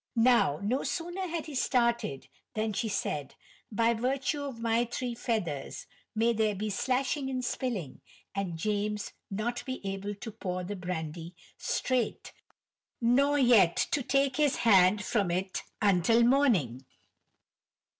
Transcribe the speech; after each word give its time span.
Now 0.15 0.59
no 0.63 0.81
sooner 0.81 1.27
had 1.27 1.45
he 1.45 1.53
started 1.53 2.27
than 2.55 2.73
she 2.73 2.89
said: 2.89 3.35
"By 3.71 3.93
virtue 3.93 4.41
of 4.41 4.59
my 4.59 4.85
three 4.85 5.13
feathers 5.13 5.85
may 6.15 6.33
there 6.33 6.55
be 6.55 6.71
slashing 6.71 7.29
and 7.29 7.45
spilling, 7.45 8.01
and 8.33 8.57
James 8.57 9.13
not 9.29 9.63
be 9.63 9.79
able 9.87 10.15
to 10.15 10.31
pour 10.31 10.63
the 10.63 10.75
brandy 10.75 11.35
straight 11.55 12.33
nor 12.99 13.37
yet 13.37 13.75
to 13.91 14.01
take 14.01 14.37
his 14.37 14.55
hand 14.65 15.05
from 15.05 15.29
it 15.29 15.61
until 15.83 16.23
morning." 16.23 16.83